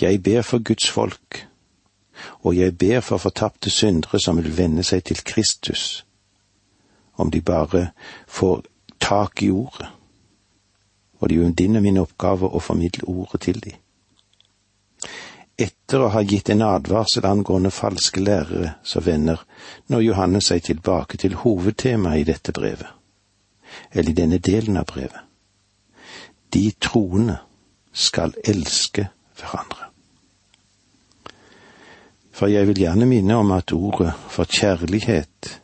Jeg 0.00 0.22
ber 0.22 0.42
for 0.42 0.62
Guds 0.62 0.90
folk, 0.90 1.46
og 2.44 2.56
jeg 2.56 2.78
ber 2.78 3.00
for 3.00 3.16
fortapte 3.16 3.70
syndere 3.70 4.20
som 4.20 4.36
vil 4.36 4.56
vende 4.56 4.84
seg 4.84 5.04
til 5.04 5.22
Kristus, 5.24 6.04
om 7.16 7.30
de 7.30 7.40
bare 7.40 7.88
får 8.28 8.62
tak 9.00 9.42
i 9.42 9.50
ordet. 9.50 9.88
Og 11.18 11.28
det 11.28 11.36
er 11.36 11.42
jo 11.42 11.50
din 11.50 11.76
og 11.76 11.82
min 11.82 11.98
oppgave 11.98 12.48
å 12.48 12.60
formidle 12.60 13.08
ordet 13.08 13.40
til 13.48 13.60
dem. 13.64 13.78
Etter 15.56 16.02
å 16.04 16.10
ha 16.12 16.20
gitt 16.20 16.50
en 16.52 16.66
advarsel 16.66 17.24
angående 17.24 17.70
falske 17.72 18.20
lærere, 18.20 18.74
så 18.84 19.00
vender 19.00 19.40
når 19.88 20.04
Johannes 20.04 20.50
seg 20.52 20.66
tilbake 20.66 21.16
til 21.16 21.38
hovedtemaet 21.40 22.20
i 22.20 22.26
dette 22.28 22.52
brevet, 22.52 22.90
eller 23.92 24.12
i 24.12 24.18
denne 24.20 24.38
delen 24.38 24.76
av 24.76 24.84
brevet. 24.92 25.25
De 26.56 26.70
troende 26.80 27.36
skal 27.92 28.32
elske 28.44 29.08
hverandre. 29.36 29.90
For 32.32 32.48
jeg 32.48 32.68
vil 32.68 32.80
gjerne 32.80 33.08
minne 33.08 33.36
om 33.36 33.52
at 33.52 33.72
ordet 33.76 34.14
for 34.32 34.48
kjærlighet 34.48 35.60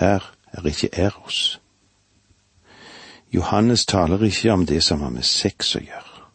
her 0.00 0.26
er 0.50 0.66
ikke 0.66 0.90
eros. 0.92 1.60
Johannes 3.30 3.86
taler 3.86 4.22
ikke 4.26 4.52
om 4.52 4.66
det 4.66 4.82
som 4.82 5.06
har 5.06 5.14
med 5.14 5.22
sex 5.22 5.76
å 5.78 5.84
gjøre. 5.86 6.26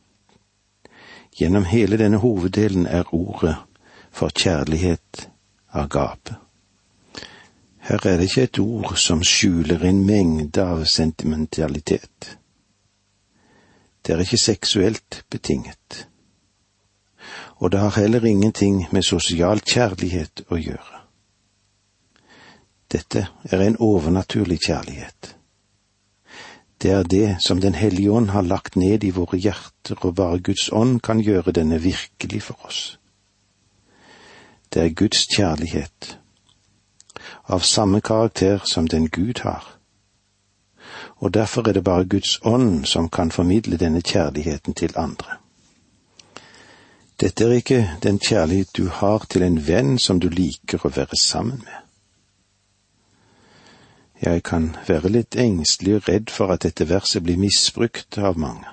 Gjennom 1.36 1.68
hele 1.68 2.00
denne 2.00 2.24
hoveddelen 2.24 2.88
er 2.88 3.12
ordet 3.12 3.58
for 4.12 4.32
kjærlighet 4.32 5.28
agape. 5.74 6.40
Her 7.92 8.08
er 8.08 8.22
det 8.22 8.32
ikke 8.32 8.48
et 8.48 8.60
ord 8.60 8.96
som 8.96 9.24
skjuler 9.24 9.84
en 9.84 10.06
mengde 10.06 10.64
av 10.64 10.86
sentimentalitet. 10.88 12.38
Det 14.06 14.14
er 14.14 14.20
ikke 14.20 14.38
seksuelt 14.38 15.24
betinget. 15.30 16.08
Og 17.56 17.72
det 17.72 17.80
har 17.80 18.00
heller 18.02 18.26
ingenting 18.26 18.88
med 18.92 19.04
sosial 19.06 19.62
kjærlighet 19.62 20.42
å 20.50 20.58
gjøre. 20.58 21.02
Dette 22.92 23.28
er 23.44 23.62
en 23.62 23.78
overnaturlig 23.80 24.60
kjærlighet. 24.66 25.36
Det 26.82 26.92
er 26.92 27.04
det 27.04 27.38
som 27.40 27.62
Den 27.62 27.74
hellige 27.74 28.12
ånd 28.12 28.30
har 28.30 28.42
lagt 28.42 28.76
ned 28.76 29.04
i 29.04 29.10
våre 29.10 29.38
hjerter, 29.38 29.96
og 30.02 30.16
bare 30.16 30.40
Guds 30.40 30.70
ånd 30.74 31.00
kan 31.00 31.20
gjøre 31.20 31.52
denne 31.52 31.82
virkelig 31.82 32.42
for 32.42 32.66
oss. 32.66 32.98
Det 34.74 34.82
er 34.82 34.90
Guds 34.90 35.28
kjærlighet, 35.36 36.18
av 37.48 37.60
samme 37.60 38.02
karakter 38.02 38.60
som 38.66 38.88
den 38.88 39.10
Gud 39.10 39.40
har. 39.44 39.81
Og 41.22 41.34
derfor 41.34 41.68
er 41.68 41.74
det 41.74 41.84
bare 41.84 42.06
Guds 42.06 42.40
ånd 42.44 42.86
som 42.86 43.10
kan 43.10 43.32
formidle 43.32 43.78
denne 43.78 44.02
kjærligheten 44.02 44.74
til 44.74 44.94
andre. 44.96 45.38
Dette 47.22 47.46
er 47.46 47.52
ikke 47.52 47.90
den 48.04 48.20
kjærlighet 48.20 48.78
du 48.78 48.88
har 48.90 49.26
til 49.30 49.44
en 49.46 49.60
venn 49.68 50.00
som 50.00 50.20
du 50.20 50.30
liker 50.30 50.82
å 50.82 50.90
være 50.90 51.20
sammen 51.22 51.62
med. 51.62 51.78
Jeg 54.22 54.44
kan 54.44 54.72
være 54.88 55.10
litt 55.10 55.38
engstelig 55.38 55.96
og 55.96 56.10
redd 56.10 56.34
for 56.34 56.54
at 56.54 56.66
dette 56.66 56.90
verset 56.90 57.24
blir 57.24 57.38
misbrukt 57.38 58.18
av 58.18 58.38
mange. 58.38 58.66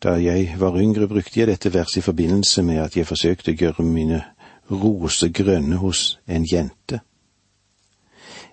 Da 0.00 0.16
jeg 0.20 0.54
var 0.60 0.80
yngre, 0.80 1.08
brukte 1.08 1.40
jeg 1.40 1.48
dette 1.48 1.72
verset 1.74 2.00
i 2.00 2.06
forbindelse 2.06 2.62
med 2.62 2.80
at 2.80 2.96
jeg 2.96 3.08
forsøkte 3.08 3.52
å 3.52 3.60
gjøre 3.60 3.84
mine 3.84 4.22
roser 4.70 5.28
grønne 5.28 5.76
hos 5.76 6.18
en 6.26 6.44
jente. 6.48 7.00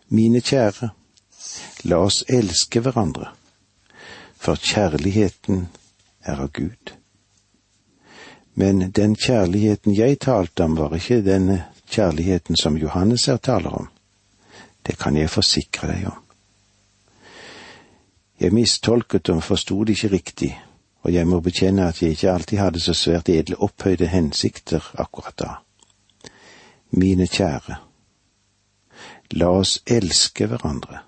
Mine 0.10 0.42
kjære, 0.42 0.90
la 1.84 1.98
oss 1.98 2.24
elske 2.28 2.82
hverandre, 2.82 3.32
for 4.36 4.56
kjærligheten 4.56 5.68
er 6.26 6.42
av 6.42 6.52
Gud. 6.52 6.94
Men 8.56 8.92
den 8.92 9.16
kjærligheten 9.16 9.96
jeg 9.96 10.20
talte 10.20 10.64
om, 10.64 10.78
var 10.78 10.96
ikke 10.96 11.22
denne 11.26 11.66
kjærligheten 11.92 12.56
som 12.56 12.78
Johannes 12.78 13.26
her 13.26 13.38
taler 13.38 13.74
om. 13.82 13.90
Det 14.86 14.98
kan 14.98 15.18
jeg 15.18 15.30
forsikre 15.30 15.90
deg 15.92 16.06
om. 16.08 16.22
Jeg 18.40 18.54
mistolket 18.54 19.30
og 19.30 19.44
forsto 19.44 19.84
det 19.84 19.96
ikke 19.96 20.12
riktig, 20.12 20.52
og 21.04 21.14
jeg 21.14 21.28
må 21.28 21.40
bekjenne 21.40 21.88
at 21.88 22.02
jeg 22.02 22.16
ikke 22.16 22.32
alltid 22.32 22.58
hadde 22.60 22.80
så 22.80 22.94
svært 22.94 23.30
edle 23.30 23.60
opphøyde 23.64 24.08
hensikter 24.12 24.84
akkurat 25.00 25.38
da. 25.40 25.52
Mine 26.92 27.28
kjære, 27.28 27.76
la 29.40 29.52
oss 29.52 29.80
elske 29.88 30.48
hverandre, 30.48 31.00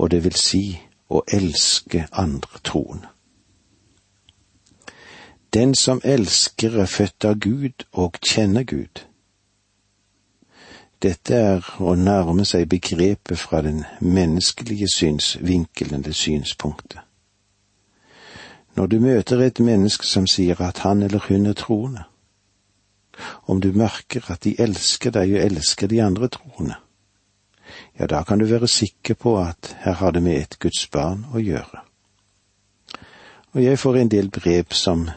og 0.00 0.10
det 0.10 0.22
vil 0.24 0.36
si 0.36 0.64
å 1.12 1.20
elske 1.28 2.06
andre 2.12 2.60
troende. 2.64 3.10
Den 5.52 5.74
som 5.74 6.00
elsker 6.04 6.78
er 6.80 6.86
født 6.88 7.26
av 7.28 7.36
Gud 7.42 7.84
og 7.92 8.16
kjenner 8.24 8.64
Gud. 8.64 9.02
Dette 11.02 11.34
er 11.34 11.68
å 11.84 11.96
nærme 12.00 12.46
seg 12.48 12.68
begrepet 12.72 13.38
fra 13.38 13.60
den 13.66 13.82
menneskelige 14.00 14.88
synsvinkelen 14.94 16.04
det 16.06 16.14
synspunktet. 16.16 17.00
Når 18.76 18.86
du 18.86 19.00
møter 19.04 19.42
et 19.44 19.60
menneske 19.60 20.06
som 20.06 20.28
sier 20.30 20.60
at 20.64 20.80
han 20.86 21.02
eller 21.02 21.26
hun 21.28 21.50
er 21.50 21.58
troende, 21.58 22.06
om 23.44 23.60
du 23.60 23.72
merker 23.76 24.32
at 24.32 24.44
de 24.44 24.54
elsker 24.56 25.12
deg 25.12 25.34
og 25.34 25.44
elsker 25.44 25.92
de 25.92 26.00
andre 26.00 26.28
troende, 26.32 26.78
ja, 27.98 28.06
da 28.06 28.22
kan 28.22 28.38
du 28.38 28.46
være 28.46 28.68
sikker 28.68 29.14
på 29.14 29.38
at 29.40 29.76
her 29.84 29.98
har 30.00 30.10
det 30.10 30.22
med 30.22 30.40
et 30.40 30.58
Guds 30.58 30.86
barn 30.92 31.26
å 31.34 31.42
gjøre. 31.42 31.82
Og 33.52 33.64
jeg 33.64 33.78
får 33.78 33.96
en 33.96 34.12
del 34.12 34.30
brev 34.30 34.70
som 34.76 35.08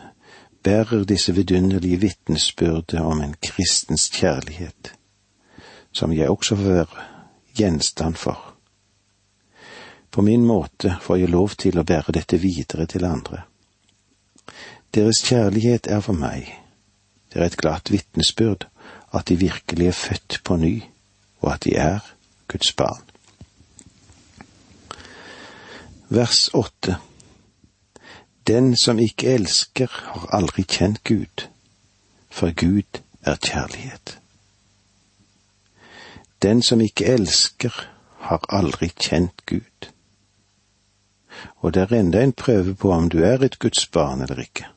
bærer 0.64 1.04
disse 1.06 1.34
vidunderlige 1.36 2.00
vitnesbyrdet 2.02 3.00
om 3.00 3.22
en 3.22 3.36
kristens 3.42 4.10
kjærlighet 4.14 4.94
som 5.94 6.14
jeg 6.14 6.30
også 6.30 6.56
får 6.58 6.70
være 6.70 7.06
gjenstand 7.56 8.18
for. 8.18 8.40
På 10.12 10.22
min 10.22 10.46
måte 10.46 10.98
får 11.02 11.18
jeg 11.18 11.30
lov 11.30 11.56
til 11.58 11.80
å 11.80 11.86
bære 11.86 12.14
dette 12.18 12.38
videre 12.42 12.86
til 12.90 13.06
andre. 13.06 13.44
Deres 14.94 15.24
kjærlighet 15.26 15.88
er 15.88 16.02
for 16.06 16.18
meg, 16.18 16.50
det 17.34 17.42
er 17.42 17.46
et 17.48 17.58
glatt 17.58 17.90
vitnesbyrd 17.94 18.68
at 19.14 19.30
de 19.30 19.38
virkelig 19.38 19.88
er 19.88 19.98
født 19.98 20.42
på 20.46 20.58
ny, 20.58 20.74
og 21.42 21.54
at 21.54 21.64
de 21.66 21.76
er 21.78 22.02
Guds 22.54 22.74
barn. 22.74 23.02
Vers 26.10 26.50
åtte 26.54 26.98
Den 28.48 28.76
som 28.78 29.00
ikke 29.00 29.34
elsker, 29.34 29.88
har 29.90 30.28
aldri 30.38 30.64
kjent 30.64 31.04
Gud, 31.04 31.48
for 32.30 32.52
Gud 32.54 33.02
er 33.22 33.36
kjærlighet. 33.36 34.20
Den 36.42 36.62
som 36.62 36.82
ikke 36.82 37.06
elsker, 37.06 37.90
har 38.20 38.46
aldri 38.50 38.92
kjent 39.00 39.46
Gud. 39.46 39.90
Og 41.56 41.74
det 41.74 41.82
er 41.82 42.00
enda 42.00 42.24
en 42.24 42.34
prøve 42.34 42.76
på 42.76 42.92
om 42.92 43.10
du 43.10 43.24
er 43.24 43.42
et 43.42 43.60
Guds 43.60 43.88
barn 43.88 44.22
eller 44.22 44.40
ikke. 44.40 44.68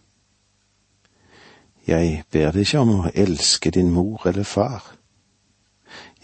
Jeg 1.87 2.23
ber 2.31 2.51
deg 2.53 2.65
ikke 2.65 2.79
om 2.79 2.95
å 3.01 3.11
elske 3.15 3.71
din 3.71 3.93
mor 3.93 4.25
eller 4.27 4.49
far. 4.49 4.96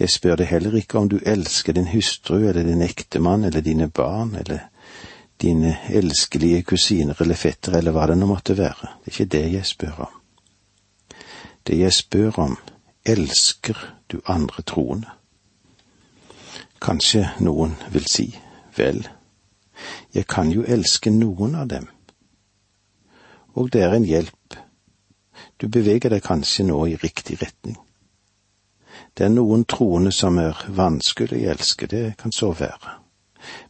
Jeg 0.03 0.11
spør 0.11 0.41
deg 0.41 0.49
heller 0.51 0.75
ikke 0.75 0.99
om 0.99 1.07
du 1.07 1.21
elsker 1.23 1.77
din 1.77 1.87
hustru 1.93 2.41
eller 2.41 2.65
din 2.67 2.83
ektemann 2.83 3.45
eller 3.47 3.63
dine 3.63 3.87
barn 3.87 4.33
eller 4.35 4.65
dine 5.43 5.77
elskelige 5.95 6.65
kusiner 6.67 7.21
eller 7.23 7.39
fettere 7.39 7.79
eller 7.79 7.95
hva 7.95 8.09
det 8.11 8.17
nå 8.19 8.27
måtte 8.27 8.57
være. 8.59 8.89
Det 9.05 9.13
er 9.13 9.13
ikke 9.13 9.33
det 9.35 9.43
jeg 9.53 9.69
spør 9.69 10.01
om. 10.09 10.17
Det 11.67 11.79
jeg 11.79 11.95
spør 11.95 12.41
om, 12.49 12.57
elsker 13.07 13.79
du 14.11 14.19
andre 14.27 14.67
troende? 14.67 15.15
Kanskje 16.83 17.29
noen 17.39 17.79
vil 17.95 18.11
si, 18.11 18.27
vel, 18.75 19.07
jeg 20.15 20.27
kan 20.27 20.51
jo 20.51 20.67
elske 20.67 21.15
noen 21.15 21.55
av 21.63 21.71
dem. 21.71 21.87
Og 23.55 23.71
det 23.71 23.87
er 23.87 23.95
en 23.95 24.11
hjelp. 24.11 24.59
Du 25.63 25.69
beveger 25.71 26.11
deg 26.11 26.27
kanskje 26.27 26.67
nå 26.67 26.83
i 26.91 26.99
riktig 26.99 27.39
retning. 27.39 27.79
Det 29.19 29.25
er 29.25 29.29
noen 29.35 29.65
troende 29.65 30.13
som 30.13 30.39
er 30.39 30.65
vanskelig 30.69 31.43
å 31.43 31.51
elske, 31.53 31.87
det 31.87 32.17
kan 32.19 32.33
så 32.33 32.53
være. 32.57 32.99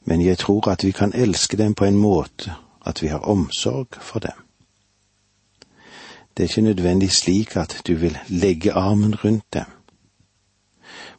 Men 0.04 0.20
jeg 0.20 0.38
tror 0.38 0.68
at 0.70 0.84
vi 0.84 0.92
kan 0.92 1.14
elske 1.14 1.56
dem 1.56 1.74
på 1.74 1.84
en 1.84 1.98
måte 1.98 2.54
at 2.86 3.02
vi 3.02 3.08
har 3.08 3.28
omsorg 3.28 3.98
for 4.00 4.20
dem. 4.20 4.38
Det 6.36 6.44
er 6.44 6.48
ikke 6.48 6.68
nødvendig 6.68 7.10
slik 7.12 7.56
at 7.56 7.80
du 7.86 7.94
vil 7.94 8.18
legge 8.28 8.72
armen 8.72 9.14
rundt 9.24 9.46
dem 9.52 9.68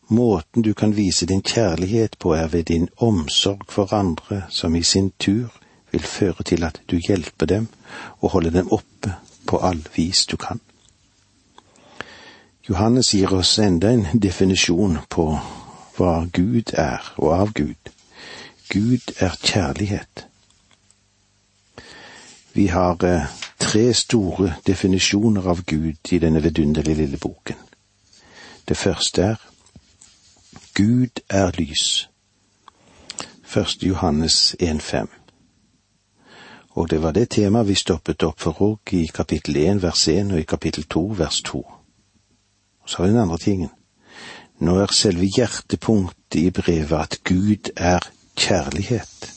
Måten 0.07 0.62
du 0.62 0.73
kan 0.73 0.95
vise 0.95 1.25
din 1.25 1.41
kjærlighet 1.41 2.17
på 2.19 2.33
er 2.33 2.47
ved 2.47 2.63
din 2.63 2.89
omsorg 2.97 3.65
for 3.69 3.93
andre, 3.93 4.43
som 4.49 4.75
i 4.75 4.83
sin 4.83 5.12
tur 5.19 5.47
vil 5.91 6.01
føre 6.01 6.43
til 6.43 6.63
at 6.63 6.81
du 6.91 6.99
hjelper 7.07 7.45
dem 7.45 7.67
og 8.19 8.29
holder 8.29 8.51
dem 8.51 8.71
oppe 8.71 9.13
på 9.47 9.57
all 9.57 9.88
vis 9.95 10.25
du 10.25 10.38
kan. 10.38 10.59
Johannes 12.69 13.12
gir 13.12 13.34
oss 13.34 13.60
enda 13.60 13.89
en 13.91 14.06
definisjon 14.13 14.97
på 15.10 15.26
hva 15.97 16.12
Gud 16.32 16.71
er, 16.80 17.13
og 17.17 17.34
av 17.36 17.52
Gud. 17.54 17.89
Gud 18.69 19.12
er 19.19 19.36
kjærlighet. 19.43 20.28
Vi 22.54 22.67
har 22.67 23.04
eh, 23.04 23.28
tre 23.60 23.93
store 23.93 24.54
definisjoner 24.67 25.49
av 25.52 25.65
Gud 25.67 26.12
i 26.12 26.21
denne 26.23 26.43
vidunderlige 26.43 26.95
lille 26.95 27.17
boken. 27.17 27.60
Det 28.69 28.78
første 28.78 29.21
er 29.21 29.36
Gud 30.73 31.19
er 31.30 31.52
lys. 31.60 32.10
1. 33.56 33.84
Johannes 33.84 34.56
1,5. 34.62 35.08
Og 36.69 36.89
det 36.89 37.02
var 37.02 37.12
det 37.12 37.30
temaet 37.30 37.67
vi 37.67 37.76
stoppet 37.76 38.23
opp 38.23 38.39
for 38.39 38.62
òg 38.62 38.93
i 38.97 39.06
kapittel 39.13 39.58
1 39.58 39.84
vers 39.84 40.08
1 40.08 40.32
og 40.32 40.39
i 40.39 40.47
kapittel 40.47 40.84
2 40.84 41.08
vers 41.17 41.41
2. 41.41 41.83
Og 42.84 42.89
så 42.89 42.98
har 42.98 43.08
vi 43.08 43.13
den 43.13 43.22
andre 43.22 43.38
tingen. 43.38 43.69
Nå 44.60 44.78
er 44.80 44.93
selve 44.96 45.26
hjertepunktet 45.26 46.39
i 46.39 46.52
brevet 46.52 47.00
at 47.00 47.19
Gud 47.24 47.72
er 47.76 48.04
kjærlighet. 48.36 49.32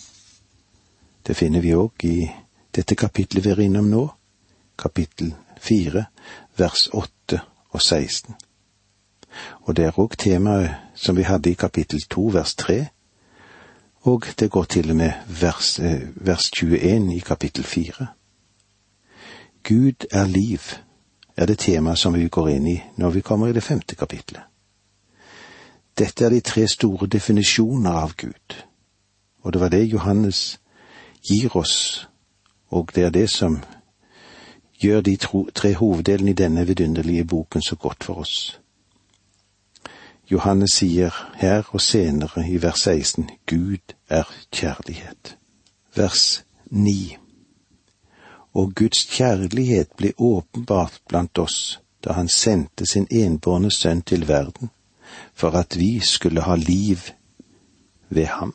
Det 1.26 1.36
finner 1.36 1.60
vi 1.60 1.74
òg 1.74 2.04
i 2.06 2.28
dette 2.76 2.94
kapitlet 2.94 3.44
vi 3.44 3.50
er 3.50 3.62
innom 3.64 3.88
nå, 3.90 4.02
kapittel 4.78 5.32
4, 5.60 6.04
vers 6.56 6.88
8 6.92 7.40
og 7.70 7.82
16. 7.82 8.34
Og 9.66 9.76
det 9.76 9.88
er 9.88 9.98
òg 9.98 10.16
temaet 10.18 10.76
som 10.94 11.16
vi 11.16 11.26
hadde 11.26 11.50
i 11.50 11.58
kapittel 11.58 12.02
2, 12.02 12.28
vers 12.36 12.54
3, 12.54 12.78
og 14.06 14.26
det 14.38 14.50
går 14.50 14.64
til 14.64 14.90
og 14.90 14.96
med 14.96 15.12
vers, 15.40 15.78
eh, 15.78 16.06
vers 16.14 16.50
21 16.50 17.16
i 17.16 17.18
kapittel 17.18 17.64
4. 17.64 18.06
Gud 19.64 20.06
er 20.12 20.26
liv, 20.26 20.60
er 21.36 21.46
det 21.46 21.58
temaet 21.58 21.98
som 21.98 22.14
vi 22.14 22.28
går 22.28 22.48
inn 22.48 22.66
i 22.66 22.76
når 22.96 23.10
vi 23.10 23.20
kommer 23.20 23.48
i 23.48 23.52
det 23.52 23.62
femte 23.62 23.94
kapitlet. 23.94 24.42
Dette 25.98 26.24
er 26.24 26.30
de 26.30 26.40
tre 26.40 26.66
store 26.68 27.06
definisjoner 27.06 27.90
av 27.90 28.12
Gud, 28.16 28.56
og 29.42 29.52
det 29.52 29.60
var 29.60 29.68
det 29.72 29.84
Johannes 29.92 30.58
gir 31.24 31.56
oss, 31.56 32.08
og 32.68 32.92
det 32.94 33.04
er 33.04 33.10
det 33.10 33.30
som 33.30 33.62
gjør 34.80 35.00
de 35.00 35.16
tre 35.54 35.72
hoveddelene 35.74 36.30
i 36.30 36.36
denne 36.36 36.66
vidunderlige 36.66 37.24
boken 37.24 37.62
så 37.62 37.76
godt 37.76 38.04
for 38.04 38.20
oss. 38.20 38.60
Johannes 40.30 40.72
sier 40.72 41.14
her 41.36 41.62
og 41.70 41.80
senere 41.80 42.48
i 42.48 42.62
vers 42.62 42.80
16 42.80 43.30
Gud 43.46 43.94
er 44.08 44.24
kjærlighet. 44.52 45.36
Vers 45.94 46.44
9 46.70 47.25
Og 48.56 48.72
Guds 48.74 49.04
kjærlighet 49.12 49.92
ble 49.98 50.12
åpenbart 50.16 51.00
blant 51.08 51.38
oss 51.38 51.80
da 52.04 52.14
han 52.16 52.28
sendte 52.30 52.86
sin 52.86 53.08
enbårne 53.10 53.70
sønn 53.74 54.02
til 54.06 54.28
verden, 54.28 54.70
for 55.34 55.56
at 55.58 55.74
vi 55.78 56.00
skulle 56.00 56.44
ha 56.46 56.54
liv 56.54 57.10
ved 58.08 58.30
ham. 58.30 58.52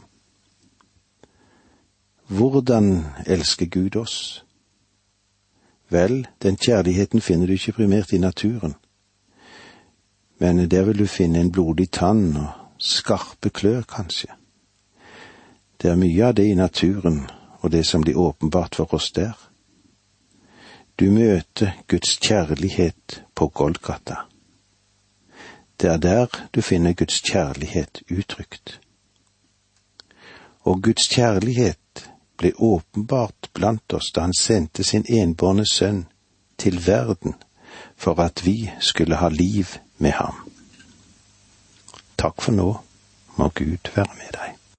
Hvordan 2.27 3.05
elsker 3.25 3.65
Gud 3.65 3.95
oss? 3.95 4.45
Vel, 5.89 6.27
den 6.41 6.57
kjærligheten 6.57 7.21
finner 7.21 7.47
du 7.47 7.53
ikke 7.53 7.75
primært 7.81 8.13
i 8.13 8.21
naturen 8.23 8.75
men 10.41 10.69
der 10.69 10.83
vil 10.83 10.99
du 10.99 11.05
finne 11.05 11.39
en 11.39 11.51
blodig 11.51 11.91
tann 11.91 12.37
og 12.37 12.47
skarpe 12.77 13.49
klør, 13.49 13.81
kanskje. 13.81 14.27
Det 15.81 15.91
er 15.91 15.99
mye 16.01 16.25
av 16.25 16.33
det 16.33 16.47
i 16.49 16.55
naturen 16.57 17.19
og 17.61 17.71
det 17.71 17.83
som 17.85 18.01
blir 18.01 18.17
åpenbart 18.17 18.75
for 18.75 18.93
oss 18.93 19.11
der. 19.11 19.50
Du 21.01 21.11
møter 21.11 21.71
Guds 21.89 22.17
kjærlighet 22.21 23.23
på 23.35 23.47
Golgata. 23.47 24.15
Det 25.81 25.89
er 25.89 25.97
der 25.97 26.27
du 26.53 26.61
finner 26.61 26.93
Guds 26.93 27.21
kjærlighet 27.25 28.03
uttrykt. 28.11 28.79
Og 30.61 30.83
Guds 30.83 31.07
kjærlighet 31.09 32.05
ble 32.37 32.53
åpenbart 32.53 33.49
blant 33.53 33.97
oss 33.97 34.11
da 34.13 34.27
han 34.27 34.37
sendte 34.37 34.85
sin 34.85 35.09
enbårne 35.09 35.65
sønn 35.65 36.05
til 36.61 36.77
verden 36.85 37.33
for 37.97 38.21
at 38.21 38.45
vi 38.45 38.69
skulle 38.79 39.17
ha 39.23 39.33
liv 39.33 39.73
med 39.97 40.13
ham. 40.21 40.45
Takk 42.17 42.45
for 42.45 42.53
nå, 42.53 42.69
må 43.41 43.49
Gud 43.49 43.95
være 43.95 44.13
med 44.21 44.37
deg. 44.37 44.60